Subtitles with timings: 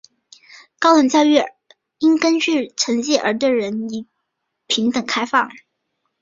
[0.79, 1.43] 高等教育
[1.99, 3.87] 应根据成绩而对一切人
[4.67, 5.51] 平等开放。